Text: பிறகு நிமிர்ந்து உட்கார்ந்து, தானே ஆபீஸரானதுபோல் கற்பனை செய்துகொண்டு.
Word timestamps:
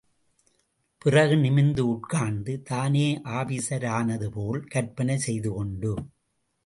பிறகு 0.97 1.37
நிமிர்ந்து 1.37 1.87
உட்கார்ந்து, 1.87 2.61
தானே 2.61 3.21
ஆபீஸரானதுபோல் 3.25 4.67
கற்பனை 4.67 5.17
செய்துகொண்டு. 5.17 5.93